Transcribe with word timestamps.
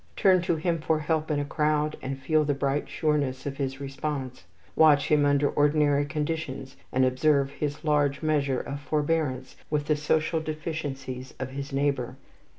Turn 0.15 0.41
to 0.41 0.55
him 0.55 0.79
for 0.79 0.97
help 0.97 1.29
in 1.29 1.39
a 1.39 1.45
crowd, 1.45 1.95
and 2.01 2.17
feel 2.17 2.43
the 2.43 2.55
bright 2.55 2.89
sureness 2.89 3.45
of 3.45 3.57
his 3.57 3.79
response. 3.79 4.45
Watch 4.75 5.09
him 5.09 5.25
under 5.25 5.47
ordinary 5.47 6.07
conditions, 6.07 6.75
and 6.91 7.05
observe 7.05 7.51
his 7.51 7.83
large 7.83 8.23
measure 8.23 8.59
of 8.61 8.79
forbearance 8.79 9.57
with 9.69 9.85
the 9.85 9.95
social 9.95 10.39
deficiencies 10.39 11.35
of 11.39 11.51
his 11.51 11.71
neighbour. 11.71 12.15